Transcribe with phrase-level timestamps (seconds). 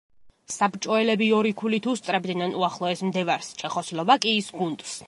[0.53, 4.97] საბჭოელები ორი ქულით უსწრებდნენ უახლოეს მდევარს, ჩეხოსლოვაკიის გუნდს.